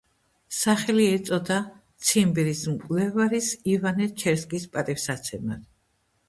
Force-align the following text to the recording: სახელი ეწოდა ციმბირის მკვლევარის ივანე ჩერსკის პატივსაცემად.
სახელი 0.59 1.03
ეწოდა 1.17 1.57
ციმბირის 2.11 2.63
მკვლევარის 2.71 3.51
ივანე 3.75 4.09
ჩერსკის 4.23 4.67
პატივსაცემად. 4.75 5.63